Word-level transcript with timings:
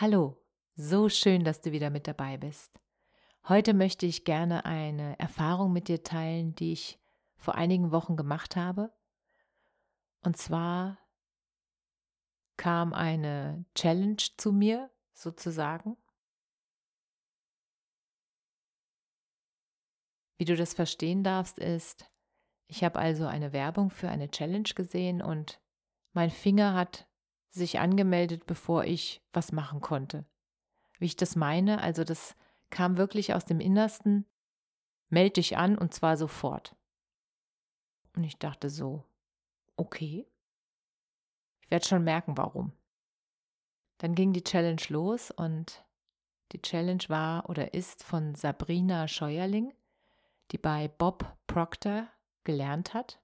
Hallo, 0.00 0.42
so 0.76 1.10
schön, 1.10 1.44
dass 1.44 1.60
du 1.60 1.72
wieder 1.72 1.90
mit 1.90 2.06
dabei 2.06 2.38
bist. 2.38 2.80
Heute 3.46 3.74
möchte 3.74 4.06
ich 4.06 4.24
gerne 4.24 4.64
eine 4.64 5.18
Erfahrung 5.18 5.74
mit 5.74 5.88
dir 5.88 6.02
teilen, 6.02 6.54
die 6.54 6.72
ich 6.72 6.98
vor 7.36 7.54
einigen 7.56 7.92
Wochen 7.92 8.16
gemacht 8.16 8.56
habe. 8.56 8.94
Und 10.24 10.38
zwar 10.38 10.98
kam 12.56 12.94
eine 12.94 13.66
Challenge 13.74 14.16
zu 14.38 14.52
mir, 14.52 14.90
sozusagen. 15.12 15.98
Wie 20.38 20.46
du 20.46 20.56
das 20.56 20.72
verstehen 20.72 21.22
darfst, 21.22 21.58
ist, 21.58 22.10
ich 22.68 22.84
habe 22.84 22.98
also 22.98 23.26
eine 23.26 23.52
Werbung 23.52 23.90
für 23.90 24.08
eine 24.08 24.30
Challenge 24.30 24.70
gesehen 24.74 25.20
und 25.20 25.60
mein 26.14 26.30
Finger 26.30 26.72
hat 26.72 27.09
sich 27.50 27.78
angemeldet, 27.80 28.46
bevor 28.46 28.84
ich 28.84 29.22
was 29.32 29.52
machen 29.52 29.80
konnte. 29.80 30.24
Wie 30.98 31.06
ich 31.06 31.16
das 31.16 31.36
meine, 31.36 31.82
also 31.82 32.04
das 32.04 32.36
kam 32.70 32.96
wirklich 32.96 33.34
aus 33.34 33.44
dem 33.44 33.60
Innersten, 33.60 34.26
melde 35.08 35.34
dich 35.34 35.56
an 35.56 35.76
und 35.76 35.92
zwar 35.92 36.16
sofort. 36.16 36.76
Und 38.16 38.24
ich 38.24 38.38
dachte 38.38 38.70
so, 38.70 39.04
okay, 39.76 40.26
ich 41.62 41.70
werde 41.70 41.86
schon 41.86 42.04
merken, 42.04 42.36
warum. 42.36 42.72
Dann 43.98 44.14
ging 44.14 44.32
die 44.32 44.44
Challenge 44.44 44.82
los 44.88 45.30
und 45.30 45.84
die 46.52 46.62
Challenge 46.62 47.04
war 47.08 47.48
oder 47.48 47.74
ist 47.74 48.02
von 48.02 48.34
Sabrina 48.34 49.08
Scheuerling, 49.08 49.72
die 50.50 50.58
bei 50.58 50.88
Bob 50.88 51.36
Proctor 51.46 52.08
gelernt 52.44 52.94
hat 52.94 53.20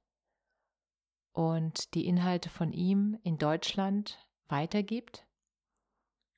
und 1.37 1.93
die 1.93 2.07
Inhalte 2.07 2.49
von 2.49 2.73
ihm 2.73 3.19
in 3.23 3.37
Deutschland 3.37 4.27
weitergibt. 4.49 5.27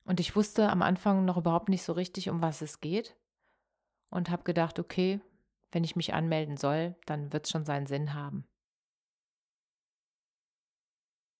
Und 0.03 0.19
ich 0.19 0.35
wusste 0.35 0.69
am 0.69 0.81
Anfang 0.81 1.23
noch 1.23 1.37
überhaupt 1.37 1.69
nicht 1.69 1.83
so 1.83 1.93
richtig, 1.93 2.29
um 2.29 2.41
was 2.41 2.61
es 2.61 2.81
geht 2.81 3.15
und 4.09 4.29
habe 4.29 4.43
gedacht, 4.43 4.77
okay, 4.77 5.21
wenn 5.71 5.85
ich 5.85 5.95
mich 5.95 6.13
anmelden 6.13 6.57
soll, 6.57 6.97
dann 7.05 7.31
wird 7.31 7.45
es 7.45 7.51
schon 7.51 7.63
seinen 7.63 7.87
Sinn 7.87 8.13
haben. 8.13 8.45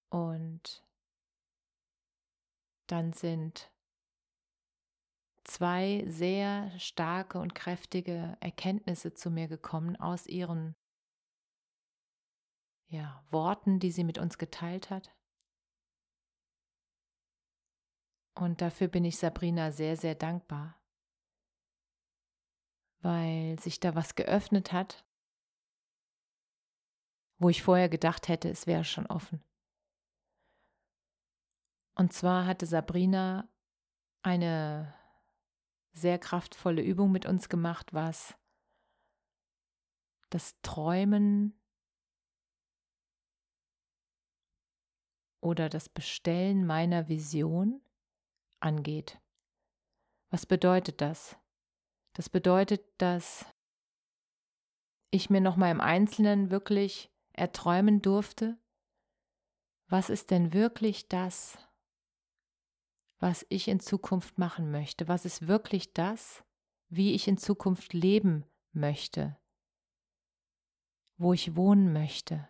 Und 0.10 0.86
dann 2.88 3.12
sind 3.12 3.70
zwei 5.44 6.06
sehr 6.08 6.72
starke 6.80 7.40
und 7.40 7.56
kräftige 7.56 8.38
Erkenntnisse 8.40 9.14
zu 9.14 9.30
mir 9.30 9.50
gekommen 9.50 9.98
aus 9.98 10.28
ihren 10.28 10.78
ja, 12.89 13.23
Worten, 13.29 13.79
die 13.79 13.91
sie 13.91 14.03
mit 14.03 14.17
uns 14.17 14.38
geteilt 14.38 14.89
hat. 14.89 15.16
Und 18.35 18.61
dafür 18.61 18.88
bin 18.88 19.05
ich 19.05 19.17
Sabrina 19.17 19.72
sehr, 19.72 19.95
sehr 19.95 20.16
dankbar, 20.16 20.79
weil 23.01 23.59
sich 23.59 23.79
da 23.79 23.95
was 23.95 24.16
geöffnet 24.16 24.72
hat, 24.72 25.05
wo 27.38 27.50
ich 27.50 27.63
vorher 27.63 27.89
gedacht 27.89 28.27
hätte, 28.27 28.50
es 28.50 28.66
wäre 28.66 28.83
schon 28.83 29.06
offen. 29.06 29.44
Und 31.95 32.13
zwar 32.13 32.45
hatte 32.45 32.66
Sabrina 32.66 33.50
eine 34.21 34.94
sehr 35.91 36.17
kraftvolle 36.17 36.81
Übung 36.81 37.11
mit 37.11 37.25
uns 37.25 37.50
gemacht, 37.50 37.94
was 37.94 38.38
das 40.29 40.61
Träumen 40.61 41.59
oder 45.41 45.69
das 45.69 45.89
Bestellen 45.89 46.66
meiner 46.66 47.07
Vision 47.07 47.81
angeht. 48.59 49.19
Was 50.29 50.45
bedeutet 50.45 51.01
das? 51.01 51.38
Das 52.13 52.29
bedeutet, 52.29 52.81
dass 52.97 53.45
ich 55.11 55.29
mir 55.29 55.41
noch 55.41 55.55
mal 55.55 55.72
im 55.72 55.81
Einzelnen 55.81 56.51
wirklich 56.51 57.11
erträumen 57.33 58.01
durfte, 58.01 58.57
was 59.88 60.09
ist 60.09 60.29
denn 60.29 60.53
wirklich 60.53 61.07
das, 61.07 61.57
was 63.17 63.45
ich 63.50 63.67
in 63.67 63.79
Zukunft 63.79 64.38
machen 64.38 64.69
möchte? 64.71 65.07
Was 65.07 65.25
ist 65.25 65.47
wirklich 65.47 65.94
das, 65.94 66.44
wie 66.89 67.13
ich 67.13 67.27
in 67.27 67.38
Zukunft 67.38 67.94
leben 67.94 68.45
möchte? 68.71 69.38
Wo 71.17 71.33
ich 71.33 71.56
wohnen 71.56 71.91
möchte? 71.91 72.47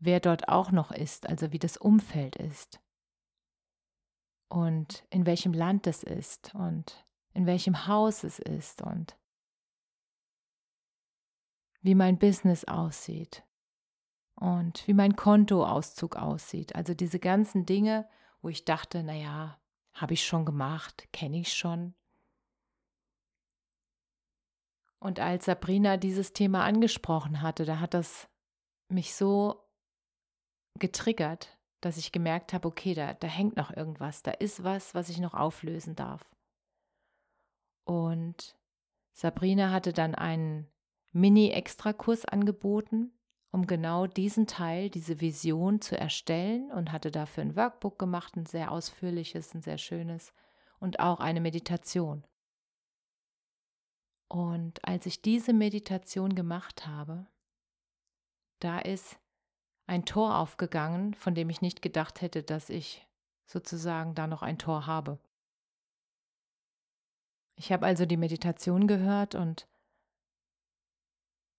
Wer 0.00 0.18
dort 0.18 0.48
auch 0.48 0.72
noch 0.72 0.90
ist, 0.90 1.28
also 1.28 1.52
wie 1.52 1.58
das 1.58 1.76
Umfeld 1.76 2.36
ist 2.36 2.80
und 4.48 5.04
in 5.10 5.26
welchem 5.26 5.52
Land 5.52 5.86
es 5.86 6.02
ist 6.02 6.54
und 6.54 7.06
in 7.32 7.46
welchem 7.46 7.86
Haus 7.86 8.24
es 8.24 8.38
ist 8.40 8.82
und 8.82 9.16
wie 11.82 11.94
mein 11.94 12.18
Business 12.18 12.64
aussieht 12.64 13.44
und 14.34 14.86
wie 14.88 14.94
mein 14.94 15.16
Kontoauszug 15.16 16.16
aussieht. 16.16 16.74
Also 16.74 16.94
diese 16.94 17.18
ganzen 17.18 17.64
Dinge, 17.64 18.08
wo 18.42 18.48
ich 18.48 18.64
dachte, 18.64 19.02
naja, 19.02 19.60
habe 19.92 20.14
ich 20.14 20.26
schon 20.26 20.44
gemacht, 20.44 21.08
kenne 21.12 21.38
ich 21.40 21.52
schon. 21.52 21.94
Und 24.98 25.20
als 25.20 25.46
Sabrina 25.46 25.96
dieses 25.96 26.32
Thema 26.32 26.64
angesprochen 26.64 27.40
hatte, 27.40 27.64
da 27.64 27.80
hat 27.80 27.94
das 27.94 28.28
mich 28.88 29.14
so 29.14 29.69
getriggert, 30.80 31.58
dass 31.80 31.96
ich 31.96 32.12
gemerkt 32.12 32.52
habe, 32.52 32.68
okay, 32.68 32.94
da, 32.94 33.14
da 33.14 33.28
hängt 33.28 33.56
noch 33.56 33.74
irgendwas, 33.74 34.22
da 34.22 34.32
ist 34.32 34.64
was, 34.64 34.94
was 34.94 35.08
ich 35.08 35.18
noch 35.18 35.34
auflösen 35.34 35.94
darf. 35.94 36.34
Und 37.84 38.56
Sabrina 39.12 39.70
hatte 39.70 39.92
dann 39.92 40.14
einen 40.14 40.68
Mini-Extrakurs 41.12 42.24
angeboten, 42.24 43.12
um 43.50 43.66
genau 43.66 44.06
diesen 44.06 44.46
Teil, 44.46 44.90
diese 44.90 45.20
Vision 45.20 45.80
zu 45.80 45.98
erstellen 45.98 46.70
und 46.70 46.92
hatte 46.92 47.10
dafür 47.10 47.42
ein 47.42 47.56
Workbook 47.56 47.98
gemacht, 47.98 48.36
ein 48.36 48.46
sehr 48.46 48.70
ausführliches, 48.70 49.54
ein 49.54 49.62
sehr 49.62 49.78
schönes 49.78 50.32
und 50.78 51.00
auch 51.00 51.20
eine 51.20 51.40
Meditation. 51.40 52.24
Und 54.28 54.86
als 54.86 55.06
ich 55.06 55.22
diese 55.22 55.52
Meditation 55.52 56.36
gemacht 56.36 56.86
habe, 56.86 57.26
da 58.60 58.78
ist 58.78 59.18
ein 59.90 60.04
Tor 60.04 60.38
aufgegangen, 60.38 61.14
von 61.14 61.34
dem 61.34 61.50
ich 61.50 61.62
nicht 61.62 61.82
gedacht 61.82 62.20
hätte, 62.20 62.44
dass 62.44 62.70
ich 62.70 63.08
sozusagen 63.44 64.14
da 64.14 64.28
noch 64.28 64.42
ein 64.42 64.56
Tor 64.56 64.86
habe. 64.86 65.18
Ich 67.56 67.72
habe 67.72 67.86
also 67.86 68.06
die 68.06 68.16
Meditation 68.16 68.86
gehört 68.86 69.34
und 69.34 69.66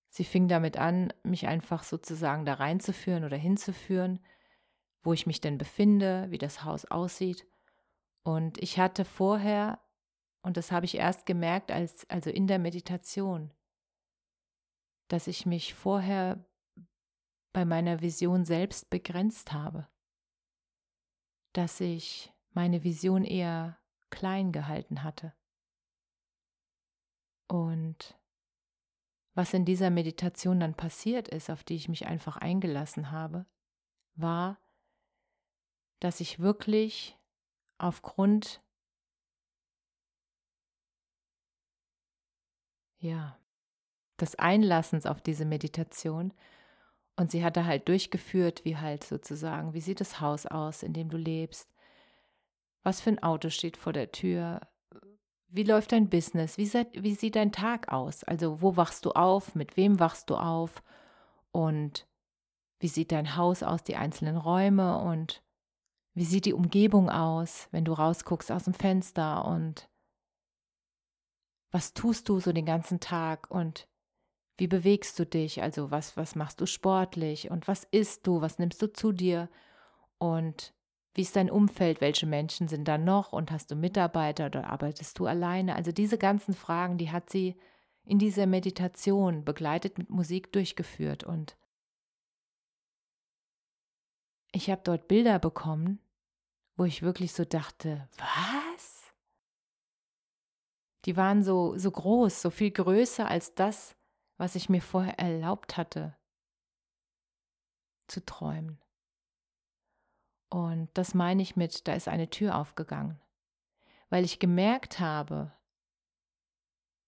sie 0.10 0.24
fing 0.24 0.48
damit 0.48 0.78
an, 0.78 1.12
mich 1.24 1.48
einfach 1.48 1.83
sozusagen 1.83 2.45
da 2.45 2.54
reinzuführen 2.54 3.25
oder 3.25 3.36
hinzuführen, 3.36 4.24
wo 5.04 5.12
ich 5.12 5.28
mich 5.28 5.42
denn 5.42 5.57
befinde, 5.57 6.28
wie 6.30 6.38
das 6.38 6.63
Haus 6.63 6.86
aussieht. 6.86 7.45
Und 8.24 8.63
ich 8.63 8.80
hatte 8.80 9.04
vorher, 9.04 9.81
und 10.42 10.56
das 10.56 10.72
habe 10.72 10.86
ich 10.86 10.95
erst 10.95 11.25
gemerkt, 11.25 11.69
als, 11.69 12.10
also 12.10 12.30
in 12.30 12.48
der 12.48 12.60
Meditation, 12.60 13.51
dass 15.10 15.28
ich 15.28 15.45
mich 15.45 15.74
vorher 15.74 16.45
bei 17.53 17.65
meiner 17.65 18.01
Vision 18.01 18.45
selbst 18.45 18.89
begrenzt 18.89 19.51
habe, 19.51 19.88
dass 21.53 21.80
ich 21.80 22.33
meine 22.51 22.83
Vision 22.83 23.24
eher 23.24 23.77
klein 24.09 24.51
gehalten 24.51 25.03
hatte. 25.03 25.33
Und 27.48 28.18
was 29.33 29.53
in 29.53 29.65
dieser 29.65 29.89
Meditation 29.89 30.59
dann 30.59 30.75
passiert 30.75 31.27
ist, 31.27 31.50
auf 31.50 31.63
die 31.63 31.75
ich 31.75 31.88
mich 31.89 32.06
einfach 32.06 32.38
eingelassen 32.38 33.12
habe, 33.12 33.45
war, 34.15 34.59
dass 36.00 36.19
ich 36.19 36.39
wirklich 36.39 37.18
aufgrund 37.77 38.62
ja, 43.00 43.38
des 44.19 44.36
Einlassens 44.36 45.06
auf 45.06 45.21
diese 45.21 45.45
Meditation 45.45 46.33
und 47.21 47.29
sie 47.29 47.44
hatte 47.44 47.68
halt 47.68 47.88
durchgeführt, 47.88 48.65
wie 48.65 48.77
halt 48.77 49.03
sozusagen, 49.03 49.75
wie 49.75 49.79
sieht 49.79 50.01
das 50.01 50.19
Haus 50.19 50.47
aus, 50.47 50.81
in 50.81 50.91
dem 50.91 51.07
du 51.07 51.18
lebst, 51.18 51.71
was 52.81 53.00
für 53.00 53.12
ein 53.12 53.21
Auto 53.21 53.50
steht 53.50 53.77
vor 53.77 53.94
der 53.94 54.12
Tür, 54.12 54.59
wie 55.47 55.62
läuft 55.62 55.91
dein 55.91 56.09
Business, 56.09 56.57
wie, 56.57 56.68
wie 56.73 57.13
sieht 57.13 57.35
dein 57.35 57.51
Tag 57.51 57.94
aus, 57.94 58.23
also 58.23 58.63
wo 58.63 58.75
wachst 58.75 59.06
du 59.06 59.12
auf, 59.12 59.53
mit 59.53 59.77
wem 59.77 60.00
wachst 60.00 60.31
du 60.31 60.35
auf? 60.35 60.81
Und 61.51 62.07
wie 62.79 62.88
sieht 62.88 63.12
dein 63.12 63.35
Haus 63.35 63.62
aus, 63.62 63.83
die 63.83 63.97
einzelnen 63.97 64.38
Räume? 64.38 64.97
Und 64.97 65.44
wie 66.15 66.25
sieht 66.25 66.45
die 66.45 66.53
Umgebung 66.53 67.12
aus, 67.12 67.68
wenn 67.69 67.85
du 67.85 67.94
rausguckst 67.94 68.51
aus 68.51 68.63
dem 68.63 68.73
Fenster? 68.73 69.45
Und 69.45 69.91
was 71.69 71.94
tust 71.94 72.29
du 72.29 72.39
so 72.39 72.51
den 72.51 72.65
ganzen 72.65 73.00
Tag? 73.00 73.51
Und 73.51 73.88
wie 74.57 74.68
bewegst 74.68 75.18
du 75.18 75.25
dich? 75.25 75.62
Also 75.62 75.92
was, 75.92 76.18
was 76.18 76.36
machst 76.36 76.62
du 76.62 76.65
sportlich 76.65 77.50
und 77.50 77.68
was 77.68 77.86
isst 77.86 78.27
du? 78.27 78.42
Was 78.42 78.59
nimmst 78.59 78.81
du 78.81 78.92
zu 78.92 79.12
dir? 79.12 79.50
Und 80.18 80.74
wie 81.13 81.21
ist 81.21 81.36
dein 81.36 81.50
Umfeld? 81.50 82.00
Welche 82.00 82.25
Menschen 82.25 82.68
sind 82.68 82.88
da 82.88 82.98
noch? 82.98 83.33
Und 83.33 83.51
hast 83.51 83.71
du 83.71 83.75
Mitarbeiter 83.75 84.45
oder 84.48 84.69
arbeitest 84.69 85.18
du 85.19 85.25
alleine? 85.25 85.75
Also 85.75 85.92
diese 85.92 86.18
ganzen 86.18 86.53
Fragen, 86.53 86.98
die 86.98 87.12
hat 87.12 87.30
sie 87.30 87.57
in 88.03 88.19
dieser 88.19 88.45
Meditation 88.45 89.44
begleitet 89.44 89.98
mit 89.98 90.09
Musik 90.09 90.51
durchgeführt. 90.51 91.24
Und 91.24 91.57
ich 94.51 94.69
habe 94.69 94.81
dort 94.83 95.07
Bilder 95.07 95.39
bekommen, 95.39 96.00
wo 96.77 96.86
ich 96.86 97.01
wirklich 97.01 97.33
so 97.33 97.45
dachte, 97.45 98.07
was? 98.18 99.12
Die 101.06 101.18
waren 101.18 101.44
so, 101.44 101.77
so 101.77 101.92
groß, 101.92 102.42
so 102.42 102.50
viel 102.50 102.71
größer 102.71 103.27
als 103.27 103.56
das, 103.56 103.95
was 104.42 104.56
ich 104.56 104.70
mir 104.70 104.82
vorher 104.82 105.20
erlaubt 105.20 105.78
hatte 105.78 106.18
zu 108.08 108.26
träumen. 108.26 108.82
Und 110.50 110.90
das 110.96 111.14
meine 111.14 111.44
ich 111.44 111.56
mit, 111.56 111.88
da 111.88 111.94
ist 111.94 112.08
eine 112.08 112.28
Tür 112.28 112.58
aufgegangen, 112.58 113.22
weil 114.10 114.26
ich 114.26 114.40
gemerkt 114.40 115.00
habe, 115.00 115.54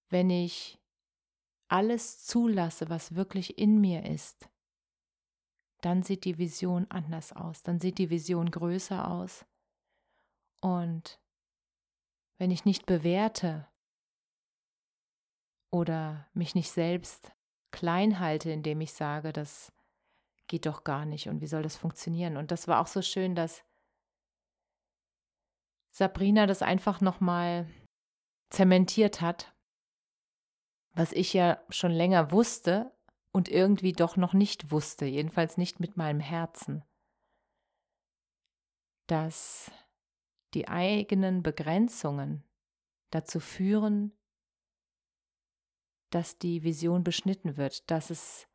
wenn 0.10 0.30
ich 0.30 0.80
alles 1.70 2.24
zulasse, 2.24 2.92
was 2.92 3.16
wirklich 3.16 3.58
in 3.58 3.82
mir 3.82 4.06
ist, 4.06 4.48
dann 5.82 6.04
sieht 6.04 6.26
die 6.26 6.38
Vision 6.38 6.86
anders 6.92 7.34
aus, 7.34 7.64
dann 7.64 7.80
sieht 7.80 7.98
die 7.98 8.12
Vision 8.12 8.52
größer 8.52 9.10
aus. 9.10 9.44
Und 10.62 11.20
wenn 12.38 12.52
ich 12.52 12.64
nicht 12.64 12.86
bewerte 12.86 13.68
oder 15.74 16.28
mich 16.34 16.54
nicht 16.54 16.72
selbst 16.72 17.32
klein 17.72 18.20
halte, 18.20 18.52
indem 18.52 18.80
ich 18.80 18.94
sage, 18.94 19.34
das 19.34 19.74
geht 20.48 20.68
doch 20.68 20.84
gar 20.84 21.04
nicht 21.04 21.30
und 21.30 21.42
wie 21.42 21.48
soll 21.48 21.64
das 21.64 21.76
funktionieren? 21.76 22.38
Und 22.38 22.52
das 22.52 22.68
war 22.68 22.80
auch 22.80 22.86
so 22.86 23.02
schön, 23.02 23.34
dass 23.34 23.64
Sabrina 25.92 26.46
das 26.46 26.62
einfach 26.62 27.02
nochmal 27.02 27.68
zementiert 28.52 29.20
hat, 29.20 29.56
was 30.92 31.12
ich 31.12 31.34
ja 31.34 31.60
schon 31.70 31.92
länger 31.92 32.32
wusste 32.32 32.96
und 33.32 33.50
irgendwie 33.50 33.94
doch 33.94 34.16
noch 34.16 34.34
nicht 34.34 34.70
wusste, 34.70 35.06
jedenfalls 35.06 35.58
nicht 35.58 35.80
mit 35.80 35.98
meinem 35.98 36.20
Herzen, 36.20 36.84
dass 39.08 39.72
die 40.54 40.68
eigenen 40.68 41.42
Begrenzungen 41.42 42.44
dazu 43.10 43.40
führen, 43.40 44.16
dass 46.14 46.38
die 46.38 46.64
Vision 46.64 47.04
beschnitten 47.04 47.58
wird, 47.58 47.90
dass 47.90 48.10
es 48.10 48.48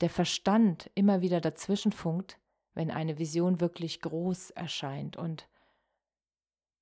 der 0.00 0.10
Verstand 0.10 0.90
immer 0.94 1.20
wieder 1.20 1.40
dazwischen 1.40 1.92
funkt, 1.92 2.40
wenn 2.74 2.90
eine 2.90 3.18
Vision 3.18 3.60
wirklich 3.60 4.00
groß 4.00 4.50
erscheint 4.50 5.16
und 5.16 5.48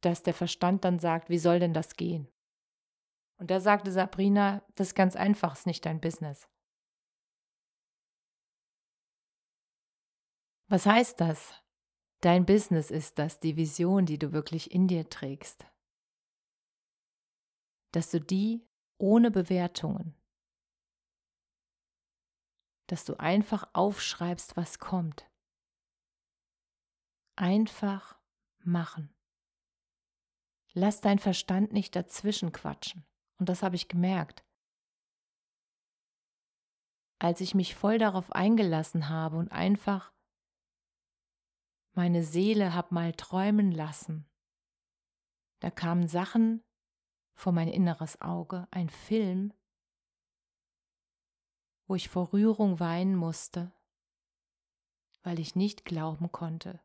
dass 0.00 0.22
der 0.22 0.34
Verstand 0.34 0.84
dann 0.84 0.98
sagt, 0.98 1.28
wie 1.28 1.38
soll 1.38 1.60
denn 1.60 1.74
das 1.74 1.96
gehen? 1.96 2.28
Und 3.36 3.50
da 3.50 3.60
sagte 3.60 3.92
Sabrina, 3.92 4.64
das 4.74 4.88
ist 4.88 4.94
ganz 4.94 5.16
einfach, 5.16 5.52
ist 5.52 5.66
nicht 5.66 5.84
dein 5.84 6.00
Business. 6.00 6.48
Was 10.68 10.86
heißt 10.86 11.20
das? 11.20 11.52
Dein 12.22 12.46
Business 12.46 12.90
ist 12.90 13.18
das, 13.18 13.38
die 13.40 13.56
Vision, 13.56 14.06
die 14.06 14.18
du 14.18 14.32
wirklich 14.32 14.70
in 14.70 14.88
dir 14.88 15.08
trägst. 15.10 15.66
Dass 17.90 18.10
du 18.10 18.20
die 18.20 18.66
ohne 18.96 19.30
Bewertungen, 19.30 20.16
dass 22.92 23.06
du 23.06 23.18
einfach 23.18 23.70
aufschreibst, 23.72 24.54
was 24.54 24.78
kommt. 24.78 25.26
Einfach 27.36 28.20
machen. 28.58 29.14
Lass 30.74 31.00
dein 31.00 31.18
Verstand 31.18 31.72
nicht 31.72 31.96
dazwischen 31.96 32.52
quatschen. 32.52 33.06
Und 33.38 33.48
das 33.48 33.62
habe 33.62 33.76
ich 33.76 33.88
gemerkt. 33.88 34.44
Als 37.18 37.40
ich 37.40 37.54
mich 37.54 37.74
voll 37.74 37.96
darauf 37.96 38.30
eingelassen 38.30 39.08
habe 39.08 39.38
und 39.38 39.50
einfach 39.50 40.12
meine 41.92 42.22
Seele 42.22 42.74
hab 42.74 42.92
mal 42.92 43.14
träumen 43.14 43.72
lassen. 43.72 44.28
Da 45.60 45.70
kamen 45.70 46.08
Sachen 46.08 46.62
vor 47.32 47.52
mein 47.52 47.68
inneres 47.68 48.20
Auge, 48.20 48.68
ein 48.70 48.90
Film, 48.90 49.54
wo 51.92 51.94
ich 51.94 52.08
vor 52.08 52.32
Rührung 52.32 52.80
weinen 52.80 53.14
musste, 53.14 53.70
weil 55.24 55.38
ich 55.38 55.56
nicht 55.56 55.84
glauben 55.84 56.32
konnte, 56.32 56.80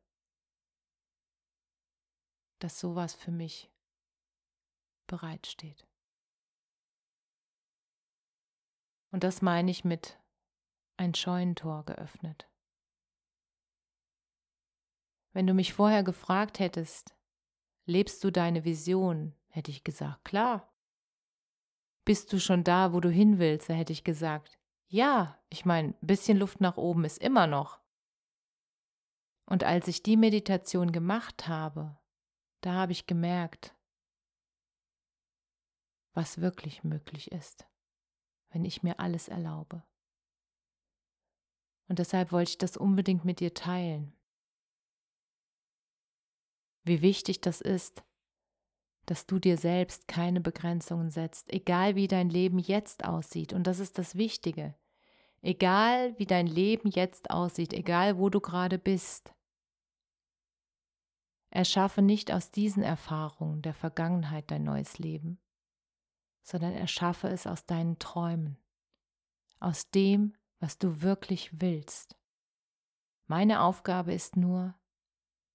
dass 2.59 2.81
sowas 2.81 3.13
für 3.13 3.31
mich 3.31 3.71
bereitsteht. 5.07 5.88
Und 9.12 9.24
das 9.24 9.42
meine 9.42 9.71
ich 9.71 9.86
mit 9.86 10.19
ein 10.98 11.15
Scheunentor 11.15 11.86
geöffnet. 11.86 12.51
Wenn 15.31 15.48
du 15.48 15.54
mich 15.54 15.71
vorher 15.71 16.04
gefragt 16.04 16.59
hättest, 16.59 17.16
lebst 17.85 18.21
du 18.26 18.30
deine 18.30 18.66
Vision, 18.66 19.33
hätte 19.47 19.71
ich 19.71 19.85
gesagt, 19.85 20.26
klar. 20.26 20.69
Bist 22.04 22.33
du 22.33 22.42
schon 22.42 22.66
da, 22.66 22.92
wo 22.92 22.99
du 22.99 23.09
hin 23.09 23.40
willst, 23.40 23.69
hätte 23.69 23.94
ich 23.94 24.04
gesagt, 24.04 24.59
ja, 24.87 25.37
ich 25.49 25.65
meine, 25.65 25.89
ein 25.89 26.07
bisschen 26.07 26.37
Luft 26.37 26.61
nach 26.61 26.77
oben 26.77 27.06
ist 27.06 27.17
immer 27.19 27.47
noch. 27.47 27.79
Und 29.45 29.63
als 29.63 29.87
ich 29.87 30.03
die 30.03 30.17
Meditation 30.17 30.91
gemacht 30.91 31.47
habe, 31.47 31.97
da 32.61 32.73
habe 32.73 32.91
ich 32.91 33.07
gemerkt, 33.07 33.75
was 36.13 36.41
wirklich 36.41 36.83
möglich 36.83 37.31
ist, 37.31 37.67
wenn 38.49 38.65
ich 38.65 38.83
mir 38.83 38.99
alles 38.99 39.27
erlaube. 39.27 39.83
Und 41.87 41.99
deshalb 41.99 42.31
wollte 42.31 42.51
ich 42.51 42.57
das 42.57 42.75
unbedingt 42.75 43.23
mit 43.23 43.39
dir 43.39 43.53
teilen 43.53 44.17
wie 46.87 47.01
wichtig 47.01 47.41
das 47.41 47.61
ist, 47.61 48.03
dass 49.07 49.26
du 49.26 49.40
dir 49.40 49.57
selbst 49.57 50.07
keine 50.07 50.42
Begrenzungen 50.42 51.09
setzt, 51.09 51.52
egal 51.52 51.95
wie 51.95 52.07
dein 52.07 52.30
Leben 52.30 52.59
jetzt 52.59 53.06
aussieht. 53.06 53.54
Und 53.54 53.66
das 53.66 53.80
ist 53.80 53.97
das 53.97 54.16
Wichtige. 54.16 54.76
Egal 55.42 56.18
wie 56.19 56.26
dein 56.26 56.45
Leben 56.45 56.90
jetzt 56.90 57.31
aussieht, 57.31 57.73
egal 57.73 58.18
wo 58.18 58.30
du 58.30 58.42
gerade 58.42 58.78
bist. 58.78 59.33
Erschaffe 61.49 62.02
nicht 62.02 62.33
aus 62.33 62.52
diesen 62.52 62.83
Erfahrungen 62.83 63.61
der 63.61 63.73
Vergangenheit 63.73 64.52
dein 64.52 64.64
neues 64.64 64.99
Leben, 64.99 65.40
sondern 66.44 66.73
erschaffe 66.73 67.30
es 67.30 67.47
aus 67.47 67.66
deinen 67.66 67.99
Träumen, 67.99 68.57
aus 69.59 69.90
dem, 69.90 70.35
was 70.59 70.78
du 70.78 71.02
wirklich 71.02 71.61
willst. 71.61 72.18
Meine 73.26 73.61
Aufgabe 73.61 74.14
ist 74.14 74.35
nur, 74.35 74.76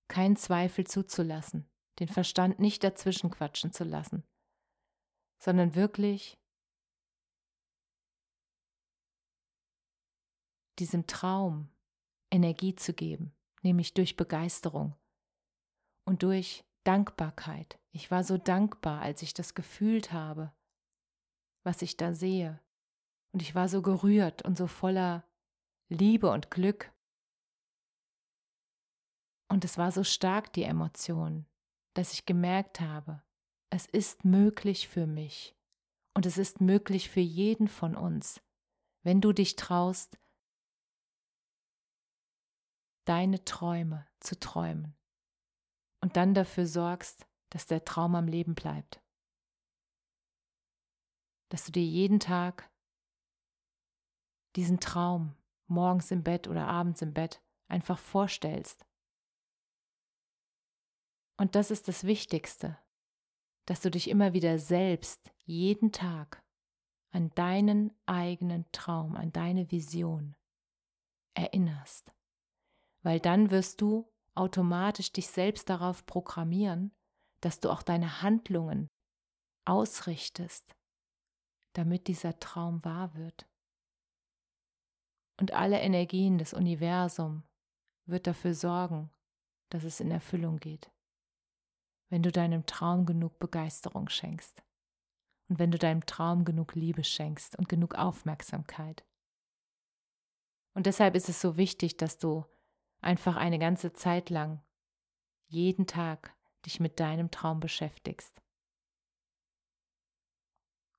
keinen 0.08 0.36
Zweifel 0.36 0.86
zuzulassen, 0.86 1.68
den 1.98 2.08
Verstand 2.08 2.58
nicht 2.58 2.84
dazwischen 2.84 3.30
quatschen 3.30 3.72
zu 3.72 3.84
lassen, 3.84 4.24
sondern 5.38 5.74
wirklich 5.74 6.38
diesem 10.78 11.06
Traum 11.06 11.68
Energie 12.30 12.74
zu 12.74 12.94
geben, 12.94 13.32
nämlich 13.62 13.94
durch 13.94 14.16
Begeisterung 14.16 14.96
und 16.04 16.22
durch 16.22 16.64
Dankbarkeit. 16.84 17.78
Ich 17.90 18.10
war 18.10 18.24
so 18.24 18.38
dankbar, 18.38 19.02
als 19.02 19.22
ich 19.22 19.34
das 19.34 19.54
gefühlt 19.54 20.12
habe, 20.12 20.52
was 21.62 21.82
ich 21.82 21.96
da 21.96 22.14
sehe. 22.14 22.60
Und 23.32 23.42
ich 23.42 23.54
war 23.54 23.68
so 23.68 23.82
gerührt 23.82 24.42
und 24.42 24.56
so 24.56 24.66
voller 24.66 25.24
Liebe 25.88 26.30
und 26.30 26.50
Glück. 26.50 26.92
Und 29.48 29.64
es 29.64 29.78
war 29.78 29.92
so 29.92 30.02
stark, 30.02 30.52
die 30.54 30.64
Emotion, 30.64 31.46
dass 31.94 32.12
ich 32.12 32.26
gemerkt 32.26 32.80
habe, 32.80 33.22
es 33.70 33.86
ist 33.86 34.24
möglich 34.24 34.88
für 34.88 35.06
mich 35.06 35.56
und 36.14 36.26
es 36.26 36.38
ist 36.38 36.60
möglich 36.60 37.10
für 37.10 37.20
jeden 37.20 37.68
von 37.68 37.96
uns, 37.96 38.42
wenn 39.02 39.20
du 39.20 39.32
dich 39.32 39.56
traust, 39.56 40.18
deine 43.04 43.44
Träume 43.44 44.06
zu 44.20 44.38
träumen 44.38 44.94
und 46.00 46.16
dann 46.16 46.34
dafür 46.34 46.66
sorgst, 46.66 47.26
dass 47.50 47.66
der 47.66 47.84
Traum 47.84 48.14
am 48.14 48.28
Leben 48.28 48.54
bleibt. 48.54 49.02
Dass 51.50 51.64
du 51.64 51.72
dir 51.72 51.84
jeden 51.84 52.20
Tag 52.20 52.70
diesen 54.56 54.80
Traum 54.80 55.34
morgens 55.66 56.10
im 56.10 56.22
Bett 56.22 56.48
oder 56.48 56.66
abends 56.66 57.02
im 57.02 57.12
Bett 57.12 57.42
einfach 57.68 57.98
vorstellst. 57.98 58.86
Und 61.42 61.56
das 61.56 61.72
ist 61.72 61.88
das 61.88 62.04
Wichtigste, 62.04 62.78
dass 63.66 63.80
du 63.80 63.90
dich 63.90 64.08
immer 64.08 64.32
wieder 64.32 64.60
selbst 64.60 65.32
jeden 65.42 65.90
Tag 65.90 66.40
an 67.10 67.34
deinen 67.34 67.92
eigenen 68.06 68.70
Traum, 68.70 69.16
an 69.16 69.32
deine 69.32 69.68
Vision 69.72 70.36
erinnerst. 71.34 72.14
Weil 73.02 73.18
dann 73.18 73.50
wirst 73.50 73.80
du 73.80 74.08
automatisch 74.36 75.10
dich 75.10 75.26
selbst 75.26 75.68
darauf 75.68 76.06
programmieren, 76.06 76.94
dass 77.40 77.58
du 77.58 77.70
auch 77.70 77.82
deine 77.82 78.22
Handlungen 78.22 78.88
ausrichtest, 79.64 80.76
damit 81.72 82.06
dieser 82.06 82.38
Traum 82.38 82.84
wahr 82.84 83.16
wird. 83.16 83.48
Und 85.40 85.50
alle 85.50 85.80
Energien 85.80 86.38
des 86.38 86.54
Universums 86.54 87.42
wird 88.06 88.28
dafür 88.28 88.54
sorgen, 88.54 89.10
dass 89.70 89.82
es 89.82 89.98
in 89.98 90.12
Erfüllung 90.12 90.58
geht. 90.58 90.92
Wenn 92.12 92.22
du 92.22 92.30
deinem 92.30 92.66
Traum 92.66 93.06
genug 93.06 93.38
Begeisterung 93.38 94.10
schenkst 94.10 94.62
und 95.48 95.58
wenn 95.58 95.70
du 95.70 95.78
deinem 95.78 96.04
Traum 96.04 96.44
genug 96.44 96.74
Liebe 96.74 97.04
schenkst 97.04 97.56
und 97.56 97.70
genug 97.70 97.94
Aufmerksamkeit. 97.94 99.02
Und 100.74 100.84
deshalb 100.84 101.14
ist 101.14 101.30
es 101.30 101.40
so 101.40 101.56
wichtig, 101.56 101.96
dass 101.96 102.18
du 102.18 102.44
einfach 103.00 103.36
eine 103.36 103.58
ganze 103.58 103.94
Zeit 103.94 104.28
lang 104.28 104.62
jeden 105.48 105.86
Tag 105.86 106.36
dich 106.66 106.80
mit 106.80 107.00
deinem 107.00 107.30
Traum 107.30 107.60
beschäftigst. 107.60 108.42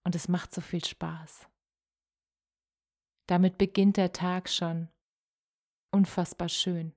Und 0.04 0.16
es 0.16 0.28
macht 0.28 0.52
so 0.52 0.62
viel 0.62 0.84
Spaß. 0.84 1.48
Damit 3.28 3.60
beginnt 3.60 3.98
der 3.98 4.14
Tag 4.14 4.50
schon 4.50 4.90
unfassbar 5.92 6.50
schön. 6.50 6.96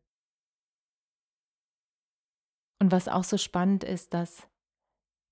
Und 2.78 2.92
was 2.92 3.08
auch 3.08 3.24
so 3.24 3.38
spannend 3.38 3.84
ist, 3.84 4.12
dass 4.12 4.46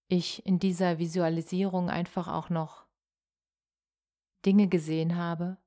ich 0.09 0.45
in 0.47 0.59
dieser 0.59 0.99
Visualisierung 0.99 1.91
einfach 1.91 2.29
auch 2.29 2.51
noch 2.51 2.87
Dinge 4.45 4.69
gesehen 4.69 5.17
habe, 5.17 5.59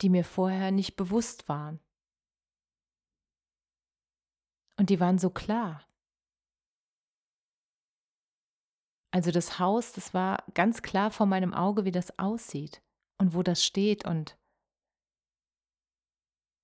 die 0.00 0.08
mir 0.08 0.24
vorher 0.24 0.70
nicht 0.70 0.96
bewusst 0.96 1.48
waren. 1.48 1.80
Und 4.76 4.90
die 4.90 4.98
waren 4.98 5.18
so 5.18 5.30
klar. 5.30 5.86
Also 9.12 9.30
das 9.32 9.58
Haus, 9.58 9.92
das 9.92 10.14
war 10.14 10.44
ganz 10.54 10.82
klar 10.82 11.10
vor 11.10 11.26
meinem 11.26 11.52
Auge, 11.52 11.84
wie 11.84 11.92
das 11.92 12.18
aussieht 12.18 12.82
und 13.18 13.34
wo 13.34 13.42
das 13.42 13.64
steht 13.64 14.04
und 14.06 14.38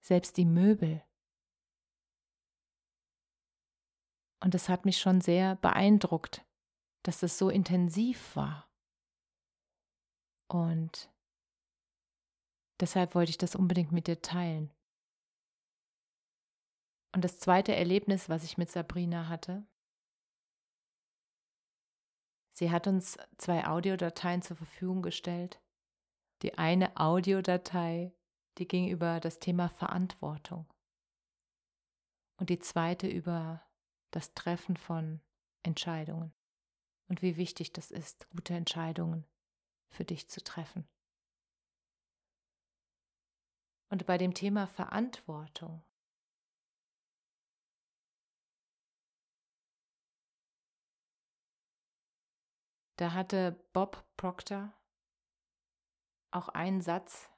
selbst 0.01 0.37
die 0.37 0.45
Möbel. 0.45 1.06
Und 4.41 4.55
es 4.55 4.69
hat 4.69 4.85
mich 4.85 4.99
schon 4.99 5.21
sehr 5.21 5.57
beeindruckt, 5.57 6.45
dass 7.03 7.23
es 7.23 7.39
so 7.39 7.49
intensiv 7.49 8.37
war. 8.37 8.69
Und 10.49 11.11
deshalb 12.81 13.15
wollte 13.15 13.31
ich 13.31 13.39
das 13.39 13.57
unbedingt 13.57 13.93
mit 13.93 14.07
dir 14.07 14.21
teilen. 14.23 14.73
Und 17.15 17.25
das 17.25 17.39
zweite 17.39 17.75
Erlebnis, 17.75 18.29
was 18.29 18.45
ich 18.45 18.59
mit 18.59 18.71
Sabrina 18.71 19.29
hatte, 19.29 19.67
sie 22.53 22.71
hat 22.71 22.87
uns 22.87 23.17
zwei 23.39 23.67
Audiodateien 23.67 24.43
zur 24.43 24.57
Verfügung 24.57 25.03
gestellt. 25.03 25.63
Die 26.43 26.59
eine 26.59 26.95
Audiodatei, 26.99 28.15
die 28.59 28.69
ging 28.69 28.89
über 28.89 29.21
das 29.21 29.39
Thema 29.39 29.71
Verantwortung 29.71 30.67
und 32.39 32.51
die 32.51 32.59
zweite 32.59 33.09
über 33.09 33.66
das 34.17 34.33
Treffen 34.33 34.79
von 34.79 35.21
Entscheidungen 35.63 36.33
und 37.09 37.21
wie 37.21 37.37
wichtig 37.37 37.75
das 37.75 37.91
ist, 37.91 38.29
gute 38.31 38.55
Entscheidungen 38.55 39.27
für 39.91 40.07
dich 40.07 40.29
zu 40.31 40.43
treffen. 40.43 40.89
Und 43.91 44.07
bei 44.07 44.17
dem 44.17 44.33
Thema 44.33 44.67
Verantwortung 44.67 45.85
Da 52.99 53.13
hatte 53.13 53.53
Bob 53.75 54.03
Proctor 54.17 54.73
auch 56.31 56.49
einen 56.49 56.81
Satz, 56.81 57.29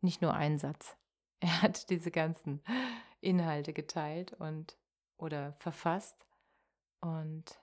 nicht 0.00 0.22
nur 0.22 0.32
einen 0.32 0.60
Satz. 0.60 0.96
Er 1.44 1.60
hat 1.60 1.90
diese 1.90 2.10
ganzen 2.10 2.64
Inhalte 3.20 3.74
geteilt 3.74 4.32
und 4.32 4.78
oder 5.18 5.52
verfasst 5.58 6.26
und 7.02 7.60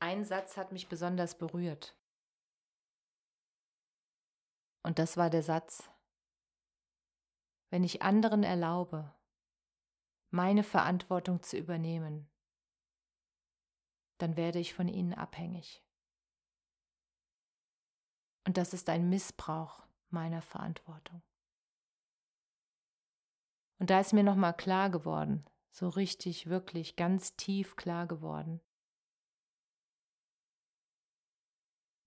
ein 0.00 0.24
Satz 0.24 0.56
hat 0.56 0.72
mich 0.72 0.88
besonders 0.88 1.38
berührt. 1.38 1.96
Und 4.82 4.98
das 4.98 5.16
war 5.16 5.30
der 5.30 5.44
Satz, 5.44 5.88
wenn 7.70 7.84
ich 7.84 8.02
anderen 8.02 8.42
erlaube, 8.42 9.14
meine 10.32 10.64
Verantwortung 10.64 11.40
zu 11.44 11.56
übernehmen, 11.56 12.28
dann 14.18 14.36
werde 14.36 14.58
ich 14.58 14.74
von 14.74 14.88
ihnen 14.88 15.14
abhängig. 15.14 15.84
Und 18.44 18.56
das 18.56 18.74
ist 18.74 18.88
ein 18.88 19.08
Missbrauch 19.08 19.86
meiner 20.12 20.42
Verantwortung. 20.42 21.22
Und 23.78 23.90
da 23.90 24.00
ist 24.00 24.12
mir 24.12 24.22
nochmal 24.22 24.56
klar 24.56 24.90
geworden, 24.90 25.44
so 25.70 25.88
richtig, 25.88 26.46
wirklich 26.46 26.96
ganz 26.96 27.36
tief 27.36 27.76
klar 27.76 28.06
geworden, 28.06 28.60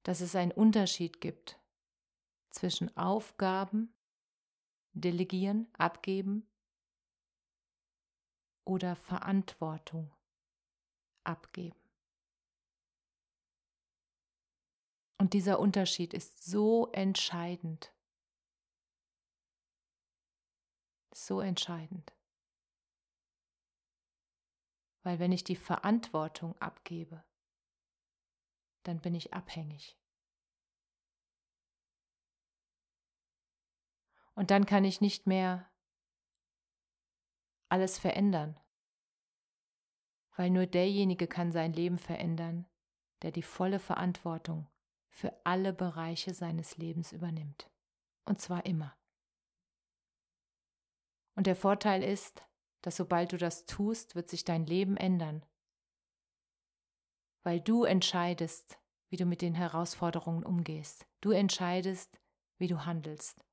dass 0.04 0.22
es 0.22 0.36
einen 0.36 0.52
Unterschied 0.52 1.20
gibt 1.20 1.60
zwischen 2.52 2.96
Aufgaben, 2.96 3.94
delegieren, 4.94 5.68
abgeben 5.74 6.48
oder 8.64 8.96
Verantwortung 8.96 10.14
abgeben. 11.24 11.80
Und 15.18 15.34
dieser 15.34 15.60
Unterschied 15.60 16.14
ist 16.14 16.44
so 16.44 16.92
entscheidend. 16.92 17.95
So 21.18 21.40
entscheidend. 21.40 22.14
Weil 25.04 25.18
wenn 25.20 25.32
ich 25.32 25.46
die 25.46 25.56
Verantwortung 25.56 26.60
abgebe, 26.60 27.24
dann 28.84 29.00
bin 29.00 29.16
ich 29.16 29.34
abhängig. 29.34 29.98
Und 34.34 34.52
dann 34.52 34.66
kann 34.66 34.84
ich 34.84 35.00
nicht 35.00 35.26
mehr 35.26 35.72
alles 37.70 37.98
verändern. 37.98 38.60
Weil 40.36 40.50
nur 40.50 40.66
derjenige 40.66 41.28
kann 41.28 41.54
sein 41.54 41.72
Leben 41.72 41.98
verändern, 41.98 42.68
der 43.22 43.32
die 43.32 43.42
volle 43.42 43.80
Verantwortung 43.80 44.68
für 45.08 45.34
alle 45.46 45.72
Bereiche 45.72 46.34
seines 46.34 46.76
Lebens 46.76 47.14
übernimmt. 47.14 47.72
Und 48.26 48.42
zwar 48.42 48.66
immer. 48.66 48.98
Und 51.36 51.48
der 51.48 51.56
Vorteil 51.56 52.04
ist, 52.04 52.46
dass 52.82 52.96
sobald 52.96 53.32
du 53.32 53.38
das 53.38 53.66
tust, 53.66 54.16
wird 54.16 54.30
sich 54.30 54.46
dein 54.46 54.66
Leben 54.66 54.98
ändern. 54.98 55.46
Weil 57.44 57.60
du 57.60 57.84
entscheidest, 57.84 58.80
wie 59.10 59.18
du 59.18 59.26
mit 59.26 59.42
den 59.42 59.54
Herausforderungen 59.54 60.44
umgehst. 60.44 61.06
Du 61.22 61.32
entscheidest, 61.32 62.20
wie 62.58 62.68
du 62.68 62.86
handelst. 62.86 63.44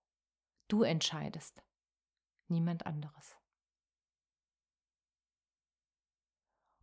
Du 0.68 0.82
entscheidest. 0.82 1.62
Niemand 2.48 2.86
anderes. 2.86 3.36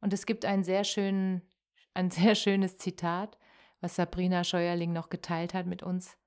Und 0.02 0.14
es 0.14 0.26
gibt 0.26 0.46
einen 0.46 0.64
sehr 0.64 0.84
schönen, 0.84 1.42
ein 1.94 2.12
sehr 2.12 2.36
schönes 2.36 2.78
Zitat, 2.78 3.38
was 3.82 3.96
Sabrina 3.96 4.44
Scheuerling 4.44 4.92
noch 4.92 5.10
geteilt 5.10 5.54
hat 5.54 5.66
mit 5.66 5.84
uns, 5.84 6.18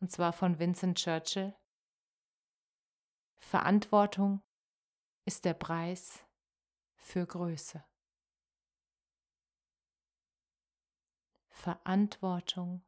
und 0.00 0.10
zwar 0.10 0.32
von 0.32 0.58
Vincent 0.58 0.98
Churchill. 0.98 1.54
Verantwortung 3.40 4.42
ist 5.24 5.44
der 5.44 5.54
Preis 5.54 6.24
für 6.96 7.26
Größe. 7.26 7.84
Verantwortung 11.48 12.82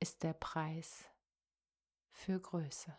ist 0.00 0.22
der 0.22 0.34
Preis 0.34 1.08
für 2.10 2.40
Größe. 2.40 2.98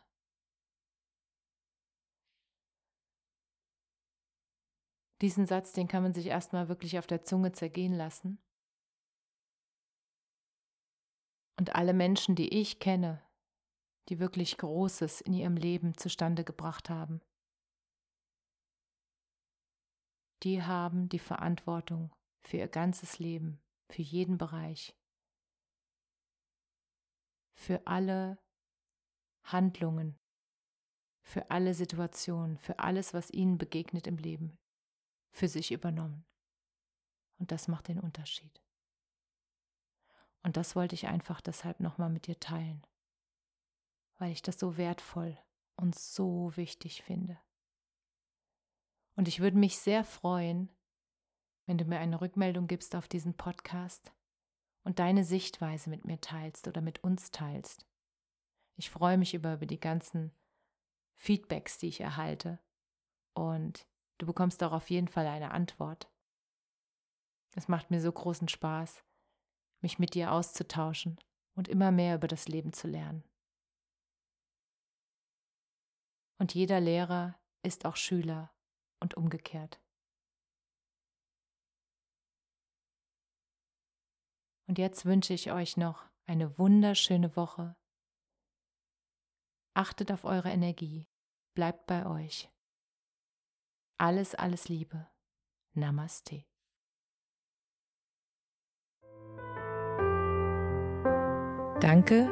Diesen 5.22 5.46
Satz, 5.46 5.74
den 5.74 5.88
kann 5.88 6.01
man 6.01 6.13
sich 6.15 6.25
erstmal 6.25 6.68
wirklich 6.68 6.98
auf 6.98 7.06
der 7.06 7.22
Zunge 7.24 7.51
zergehen 7.51 7.94
lassen. 7.94 8.41
Und 11.60 11.75
alle 11.75 11.94
Menschen, 11.94 12.36
die 12.36 12.60
ich 12.60 12.80
kenne, 12.80 13.22
die 14.10 14.20
wirklich 14.20 14.58
Großes 14.58 15.22
in 15.22 15.34
ihrem 15.34 15.55
Leben 15.55 15.98
zustande 15.98 16.43
gebracht 16.43 16.89
haben, 16.89 17.22
die 20.43 20.63
haben 20.63 21.08
die 21.10 21.20
Verantwortung 21.20 22.12
für 22.41 22.58
ihr 22.58 22.67
ganzes 22.67 23.20
Leben, 23.20 23.62
für 23.89 24.01
jeden 24.01 24.38
Bereich, 24.38 24.96
für 27.53 27.86
alle 27.86 28.39
Handlungen, 29.43 30.17
für 31.24 31.51
alle 31.51 31.74
Situationen, 31.74 32.58
für 32.58 32.79
alles, 32.79 33.13
was 33.13 33.29
ihnen 33.29 33.58
begegnet 33.58 34.08
im 34.08 34.17
Leben, 34.17 34.58
für 35.31 35.48
sich 35.48 35.72
übernommen. 35.72 36.25
Und 37.38 37.51
das 37.51 37.67
macht 37.67 37.88
den 37.88 38.00
Unterschied. 38.00 38.62
Und 40.43 40.58
das 40.58 40.75
wollte 40.75 40.96
ich 40.96 41.08
einfach 41.08 41.39
deshalb 41.39 41.79
nochmal 41.79 42.10
mit 42.10 42.25
dir 42.25 42.39
teilen, 42.39 42.86
weil 44.21 44.31
ich 44.31 44.41
das 44.41 44.59
so 44.59 44.77
wertvoll 44.77 45.37
und 45.75 45.97
so 45.97 46.55
wichtig 46.55 47.03
finde. 47.03 47.39
Und 49.15 49.27
ich 49.27 49.39
würde 49.39 49.57
mich 49.57 49.77
sehr 49.77 50.03
freuen, 50.03 50.69
wenn 51.65 51.77
du 51.77 51.85
mir 51.85 51.99
eine 51.99 52.21
Rückmeldung 52.21 52.67
gibst 52.67 52.95
auf 52.95 53.07
diesen 53.07 53.35
Podcast 53.35 54.13
und 54.83 54.99
deine 54.99 55.23
Sichtweise 55.23 55.89
mit 55.89 56.05
mir 56.05 56.21
teilst 56.21 56.67
oder 56.67 56.81
mit 56.81 57.03
uns 57.03 57.31
teilst. 57.31 57.85
Ich 58.77 58.89
freue 58.89 59.17
mich 59.17 59.33
über, 59.33 59.55
über 59.55 59.65
die 59.65 59.79
ganzen 59.79 60.31
Feedbacks, 61.15 61.77
die 61.77 61.87
ich 61.87 61.99
erhalte. 61.99 62.59
Und 63.33 63.85
Du 64.21 64.27
bekommst 64.27 64.61
auch 64.61 64.71
auf 64.71 64.91
jeden 64.91 65.07
Fall 65.07 65.25
eine 65.25 65.49
Antwort. 65.49 66.07
Es 67.55 67.67
macht 67.67 67.89
mir 67.89 67.99
so 67.99 68.11
großen 68.11 68.47
Spaß, 68.47 69.03
mich 69.81 69.97
mit 69.97 70.13
dir 70.13 70.31
auszutauschen 70.31 71.17
und 71.55 71.67
immer 71.67 71.91
mehr 71.91 72.17
über 72.17 72.27
das 72.27 72.47
Leben 72.47 72.71
zu 72.71 72.87
lernen. 72.87 73.23
Und 76.41 76.55
jeder 76.55 76.79
Lehrer 76.79 77.39
ist 77.62 77.86
auch 77.86 77.95
Schüler 77.95 78.51
und 79.00 79.13
umgekehrt. 79.13 79.79
Und 84.67 84.79
jetzt 84.79 85.05
wünsche 85.05 85.36
ich 85.36 85.51
euch 85.51 85.77
noch 85.77 86.10
eine 86.25 86.57
wunderschöne 86.57 87.36
Woche. 87.36 87.75
Achtet 89.75 90.12
auf 90.12 90.25
eure 90.25 90.50
Energie, 90.50 91.07
bleibt 91.53 91.86
bei 91.86 92.07
euch. 92.07 92.50
Alles, 94.00 94.33
alles 94.33 94.67
Liebe. 94.67 95.07
Namaste. 95.74 96.43
Danke, 101.81 102.25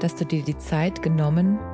dass 0.00 0.16
du 0.16 0.26
dir 0.26 0.42
die 0.42 0.58
Zeit 0.58 1.02
genommen 1.02 1.73